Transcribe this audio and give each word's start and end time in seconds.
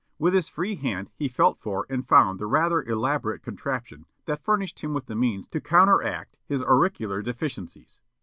With 0.17 0.33
his 0.33 0.49
free 0.49 0.73
hand 0.77 1.11
he 1.15 1.27
felt 1.27 1.59
for 1.59 1.85
and 1.87 2.07
found 2.07 2.39
the 2.39 2.47
rather 2.47 2.81
elaborate 2.81 3.43
contraption 3.43 4.07
that 4.25 4.43
furnished 4.43 4.79
him 4.79 4.95
with 4.95 5.05
the 5.05 5.13
means 5.13 5.45
to 5.49 5.61
counteract 5.61 6.37
his 6.47 6.63
auricular 6.63 7.21
deficiencies. 7.21 7.99